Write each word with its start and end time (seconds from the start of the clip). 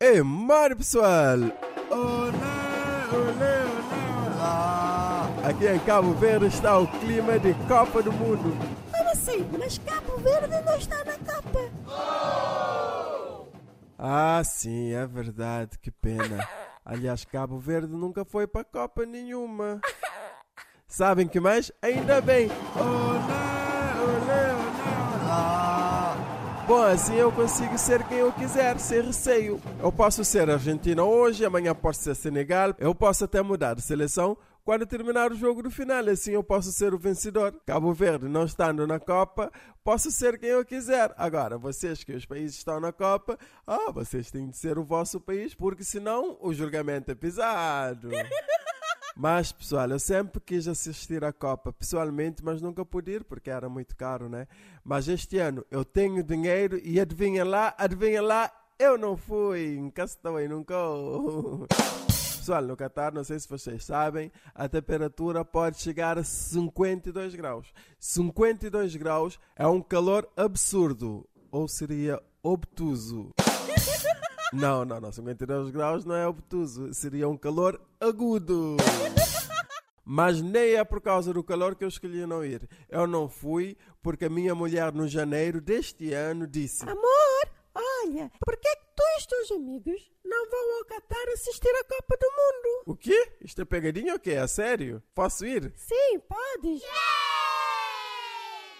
Ei, 0.00 0.22
mano 0.22 0.76
pessoal! 0.76 1.38
Olé, 1.90 2.36
olé, 3.12 3.64
olé, 3.64 4.36
olá. 4.36 5.26
Aqui 5.48 5.66
em 5.66 5.78
Cabo 5.78 6.12
Verde 6.12 6.46
está 6.46 6.78
o 6.78 6.86
clima 7.00 7.38
de 7.38 7.54
Copa 7.66 8.02
do 8.02 8.12
Mundo. 8.12 8.54
Como 8.92 9.10
assim? 9.10 9.48
Mas 9.58 9.78
Cabo 9.78 10.18
Verde 10.18 10.60
não 10.66 10.76
está 10.76 11.02
na 11.04 11.14
Copa. 11.14 11.60
Ah, 13.98 14.42
sim, 14.44 14.92
é 14.92 15.06
verdade, 15.06 15.78
que 15.80 15.90
pena. 15.90 16.46
Aliás, 16.84 17.24
Cabo 17.24 17.58
Verde 17.58 17.94
nunca 17.94 18.22
foi 18.24 18.46
para 18.46 18.64
Copa 18.64 19.06
nenhuma. 19.06 19.80
Sabem 20.86 21.26
que 21.26 21.40
mais? 21.40 21.72
Ainda 21.80 22.20
bem! 22.20 22.50
Olé, 22.76 23.45
Bom, 26.66 26.82
assim 26.82 27.14
eu 27.14 27.30
consigo 27.30 27.78
ser 27.78 28.02
quem 28.08 28.18
eu 28.18 28.32
quiser, 28.32 28.76
sem 28.80 29.00
receio. 29.00 29.60
Eu 29.80 29.92
posso 29.92 30.24
ser 30.24 30.50
Argentina 30.50 31.04
hoje, 31.04 31.44
amanhã 31.44 31.72
posso 31.72 32.02
ser 32.02 32.16
Senegal, 32.16 32.74
eu 32.80 32.92
posso 32.92 33.24
até 33.24 33.40
mudar 33.40 33.74
de 33.74 33.82
seleção 33.82 34.36
quando 34.64 34.84
terminar 34.84 35.30
o 35.30 35.36
jogo 35.36 35.62
do 35.62 35.70
final, 35.70 36.08
assim 36.08 36.32
eu 36.32 36.42
posso 36.42 36.72
ser 36.72 36.92
o 36.92 36.98
vencedor. 36.98 37.54
Cabo 37.64 37.92
Verde 37.92 38.26
não 38.26 38.44
estando 38.44 38.84
na 38.84 38.98
Copa, 38.98 39.48
posso 39.84 40.10
ser 40.10 40.40
quem 40.40 40.48
eu 40.48 40.64
quiser. 40.64 41.14
Agora, 41.16 41.56
vocês 41.56 42.02
que 42.02 42.12
os 42.12 42.26
países 42.26 42.56
estão 42.56 42.80
na 42.80 42.90
Copa, 42.90 43.38
ah, 43.64 43.92
vocês 43.92 44.28
têm 44.28 44.50
de 44.50 44.56
ser 44.56 44.76
o 44.76 44.84
vosso 44.84 45.20
país, 45.20 45.54
porque 45.54 45.84
senão 45.84 46.36
o 46.40 46.52
julgamento 46.52 47.12
é 47.12 47.14
pisado. 47.14 48.08
Mas, 49.18 49.50
pessoal, 49.50 49.88
eu 49.88 49.98
sempre 49.98 50.42
quis 50.42 50.68
assistir 50.68 51.24
à 51.24 51.32
Copa 51.32 51.72
pessoalmente, 51.72 52.44
mas 52.44 52.60
nunca 52.60 52.84
pude 52.84 53.12
ir 53.12 53.24
porque 53.24 53.48
era 53.48 53.66
muito 53.66 53.96
caro, 53.96 54.28
né? 54.28 54.46
Mas 54.84 55.08
este 55.08 55.38
ano 55.38 55.64
eu 55.70 55.86
tenho 55.86 56.22
dinheiro 56.22 56.78
e 56.84 57.00
adivinha 57.00 57.42
lá, 57.42 57.74
adivinha 57.78 58.20
lá, 58.20 58.52
eu 58.78 58.98
não 58.98 59.16
fui. 59.16 59.90
Cá 59.94 60.04
estou 60.04 60.36
aí, 60.36 60.46
nunca. 60.46 60.74
Pessoal, 62.06 62.60
no 62.60 62.76
Catar, 62.76 63.10
não 63.14 63.24
sei 63.24 63.40
se 63.40 63.48
vocês 63.48 63.86
sabem, 63.86 64.30
a 64.54 64.68
temperatura 64.68 65.42
pode 65.46 65.78
chegar 65.78 66.18
a 66.18 66.22
52 66.22 67.34
graus. 67.34 67.72
52 67.98 68.96
graus 68.96 69.40
é 69.56 69.66
um 69.66 69.80
calor 69.80 70.28
absurdo, 70.36 71.26
ou 71.50 71.66
seria 71.66 72.22
obtuso. 72.42 73.32
Não, 74.52 74.84
não, 74.84 75.00
não, 75.00 75.12
52 75.12 75.70
graus 75.70 76.04
não 76.04 76.14
é 76.14 76.26
obtuso, 76.26 76.92
seria 76.94 77.28
um 77.28 77.36
calor 77.36 77.80
agudo. 78.00 78.76
Mas 80.04 80.40
nem 80.40 80.74
é 80.74 80.84
por 80.84 81.00
causa 81.00 81.32
do 81.32 81.42
calor 81.42 81.74
que 81.74 81.82
eu 81.82 81.88
escolhi 81.88 82.24
não 82.26 82.44
ir. 82.44 82.68
Eu 82.88 83.08
não 83.08 83.28
fui 83.28 83.76
porque 84.00 84.26
a 84.26 84.30
minha 84.30 84.54
mulher 84.54 84.92
no 84.92 85.08
janeiro 85.08 85.60
deste 85.60 86.12
ano 86.12 86.46
disse: 86.46 86.88
Amor, 86.88 87.50
olha, 87.74 88.30
por 88.44 88.56
que 88.56 88.68
é 88.68 88.76
que 88.76 88.86
tu 88.94 89.02
e 89.02 89.18
os 89.18 89.26
teus 89.26 89.50
amigos 89.50 90.10
não 90.24 90.48
vão 90.48 90.78
ao 90.78 90.84
Catar 90.84 91.28
assistir 91.32 91.70
a 91.70 91.84
Copa 91.84 92.16
do 92.20 92.30
Mundo? 92.30 92.82
O 92.86 92.96
quê? 92.96 93.32
Isto 93.40 93.62
é 93.62 93.64
pegadinha 93.64 94.12
ou 94.12 94.20
quê? 94.20 94.30
É 94.30 94.46
sério? 94.46 95.02
Posso 95.12 95.44
ir? 95.44 95.72
Sim, 95.74 96.20
podes. 96.20 96.82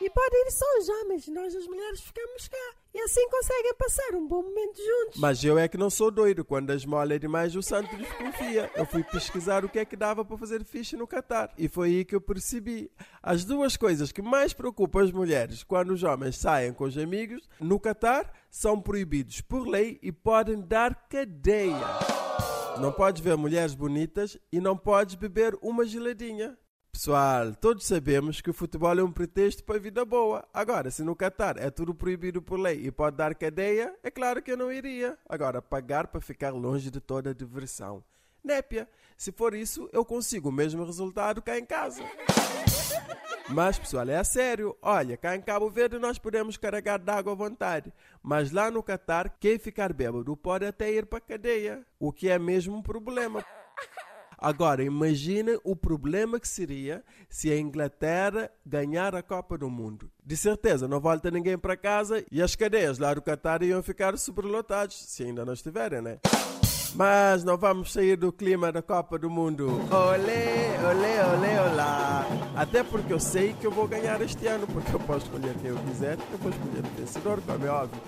E 0.00 0.08
pode 0.08 0.34
ir 0.34 0.50
só 0.50 0.64
os 0.78 0.88
homens, 0.88 1.28
nós 1.28 1.54
as 1.54 1.66
mulheres 1.66 2.00
ficamos 2.00 2.48
cá. 2.48 2.74
E 2.94 3.00
assim 3.02 3.28
conseguem 3.28 3.74
passar 3.74 4.14
um 4.14 4.26
bom 4.26 4.42
momento 4.42 4.78
juntos. 4.78 5.20
Mas 5.20 5.44
eu 5.44 5.58
é 5.58 5.68
que 5.68 5.76
não 5.76 5.90
sou 5.90 6.10
doido. 6.10 6.44
Quando 6.44 6.70
a 6.70 6.74
esmola 6.74 7.14
é 7.14 7.18
demais, 7.18 7.54
o 7.54 7.62
santo 7.62 7.94
desconfia. 7.96 8.70
Eu 8.74 8.86
fui 8.86 9.04
pesquisar 9.04 9.64
o 9.64 9.68
que 9.68 9.78
é 9.78 9.84
que 9.84 9.94
dava 9.96 10.24
para 10.24 10.38
fazer 10.38 10.64
fixe 10.64 10.96
no 10.96 11.06
Catar. 11.06 11.52
E 11.56 11.68
foi 11.68 11.88
aí 11.88 12.04
que 12.04 12.14
eu 12.14 12.20
percebi. 12.20 12.90
As 13.22 13.44
duas 13.44 13.76
coisas 13.76 14.10
que 14.10 14.22
mais 14.22 14.52
preocupam 14.54 15.04
as 15.04 15.12
mulheres 15.12 15.62
quando 15.62 15.90
os 15.90 16.02
homens 16.02 16.38
saem 16.38 16.72
com 16.72 16.84
os 16.84 16.96
amigos 16.96 17.48
no 17.60 17.78
Catar 17.78 18.32
são 18.50 18.80
proibidos 18.80 19.40
por 19.42 19.68
lei 19.68 19.98
e 20.02 20.10
podem 20.10 20.60
dar 20.60 21.08
cadeia. 21.08 21.76
Não 22.80 22.90
podes 22.90 23.22
ver 23.22 23.36
mulheres 23.36 23.74
bonitas 23.74 24.38
e 24.50 24.60
não 24.60 24.76
podes 24.76 25.14
beber 25.14 25.56
uma 25.60 25.84
geladinha. 25.84 26.58
Pessoal, 26.92 27.54
todos 27.54 27.86
sabemos 27.86 28.40
que 28.40 28.50
o 28.50 28.52
futebol 28.52 28.98
é 28.98 29.02
um 29.02 29.12
pretexto 29.12 29.64
para 29.64 29.76
a 29.76 29.80
vida 29.80 30.04
boa. 30.04 30.46
Agora, 30.52 30.90
se 30.90 31.02
no 31.02 31.16
Catar 31.16 31.56
é 31.56 31.70
tudo 31.70 31.94
proibido 31.94 32.42
por 32.42 32.58
lei 32.58 32.84
e 32.84 32.90
pode 32.90 33.16
dar 33.16 33.34
cadeia, 33.34 33.94
é 34.02 34.10
claro 34.10 34.42
que 34.42 34.52
eu 34.52 34.56
não 34.56 34.72
iria. 34.72 35.16
Agora, 35.28 35.62
pagar 35.62 36.08
para 36.08 36.20
ficar 36.20 36.50
longe 36.50 36.90
de 36.90 37.00
toda 37.00 37.30
a 37.30 37.34
diversão. 37.34 38.04
Népia, 38.44 38.88
se 39.16 39.30
for 39.32 39.54
isso, 39.54 39.88
eu 39.92 40.04
consigo 40.04 40.48
o 40.48 40.52
mesmo 40.52 40.84
resultado 40.84 41.40
cá 41.40 41.58
em 41.58 41.64
casa. 41.64 42.02
Mas, 43.48 43.78
pessoal, 43.78 44.08
é 44.08 44.16
a 44.16 44.24
sério. 44.24 44.76
Olha, 44.82 45.16
cá 45.16 45.34
em 45.34 45.40
Cabo 45.40 45.70
Verde 45.70 45.98
nós 45.98 46.18
podemos 46.18 46.56
carregar 46.56 46.98
d'água 46.98 47.32
à 47.32 47.36
vontade. 47.36 47.92
Mas 48.22 48.50
lá 48.50 48.70
no 48.70 48.82
Catar, 48.82 49.36
quem 49.40 49.58
ficar 49.58 49.92
bêbado 49.92 50.36
pode 50.36 50.66
até 50.66 50.90
ir 50.90 51.06
para 51.06 51.20
cadeia. 51.20 51.84
O 51.98 52.12
que 52.12 52.28
é 52.28 52.38
mesmo 52.38 52.76
um 52.76 52.82
problema. 52.82 53.44
Agora, 54.40 54.82
imaginem 54.82 55.60
o 55.62 55.76
problema 55.76 56.40
que 56.40 56.48
seria 56.48 57.04
se 57.28 57.52
a 57.52 57.58
Inglaterra 57.58 58.50
ganhar 58.64 59.14
a 59.14 59.22
Copa 59.22 59.58
do 59.58 59.68
Mundo. 59.68 60.10
De 60.24 60.34
certeza, 60.34 60.88
não 60.88 60.98
volta 60.98 61.30
ninguém 61.30 61.58
para 61.58 61.76
casa 61.76 62.24
e 62.32 62.40
as 62.40 62.56
cadeias 62.56 62.98
lá 62.98 63.12
do 63.12 63.20
Qatar 63.20 63.62
iam 63.62 63.82
ficar 63.82 64.16
superlotadas, 64.16 64.94
se 64.94 65.24
ainda 65.24 65.44
não 65.44 65.52
estiverem, 65.52 66.00
né? 66.00 66.18
Mas 66.94 67.44
não 67.44 67.58
vamos 67.58 67.92
sair 67.92 68.16
do 68.16 68.32
clima 68.32 68.72
da 68.72 68.80
Copa 68.80 69.18
do 69.18 69.28
Mundo. 69.28 69.68
Olê, 69.90 70.76
olê, 70.88 71.36
olê, 71.36 71.70
olá. 71.70 72.26
Até 72.56 72.82
porque 72.82 73.12
eu 73.12 73.20
sei 73.20 73.52
que 73.52 73.66
eu 73.66 73.70
vou 73.70 73.86
ganhar 73.86 74.22
este 74.22 74.46
ano, 74.46 74.66
porque 74.66 74.94
eu 74.94 75.00
posso 75.00 75.26
escolher 75.26 75.54
quem 75.58 75.70
eu 75.70 75.76
quiser, 75.84 76.18
eu 76.32 76.38
vou 76.38 76.50
escolher 76.50 76.84
o 76.84 76.96
vencedor, 76.98 77.42
como 77.42 77.66
é 77.66 77.70
óbvio. 77.70 78.00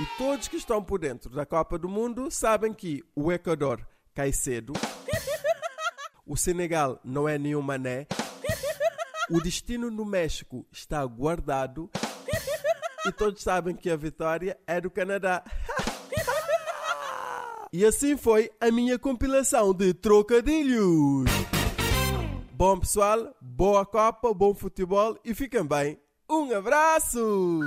E 0.00 0.06
todos 0.16 0.46
que 0.46 0.56
estão 0.56 0.82
por 0.82 1.00
dentro 1.00 1.30
da 1.30 1.44
Copa 1.44 1.76
do 1.76 1.88
Mundo 1.88 2.30
sabem 2.30 2.72
que 2.72 3.02
o 3.14 3.30
Equador 3.30 3.84
cai 4.14 4.32
cedo. 4.32 4.72
O 6.26 6.36
Senegal 6.36 7.00
não 7.04 7.28
é 7.28 7.38
nenhum 7.38 7.62
mané. 7.62 8.06
O 9.28 9.40
destino 9.40 9.90
no 9.90 10.04
México 10.04 10.66
está 10.72 11.04
guardado. 11.04 11.90
E 13.06 13.12
todos 13.12 13.42
sabem 13.42 13.74
que 13.74 13.88
a 13.88 13.96
vitória 13.96 14.58
é 14.66 14.80
do 14.80 14.90
Canadá. 14.90 15.42
E 17.72 17.84
assim 17.84 18.16
foi 18.16 18.50
a 18.60 18.70
minha 18.70 18.98
compilação 18.98 19.72
de 19.72 19.94
trocadilhos. 19.94 21.30
Bom 22.52 22.78
pessoal, 22.78 23.34
boa 23.40 23.86
Copa, 23.86 24.34
bom 24.34 24.52
futebol 24.54 25.16
e 25.24 25.34
fiquem 25.34 25.64
bem. 25.64 25.98
Um 26.28 26.52
abraço! 26.54 27.60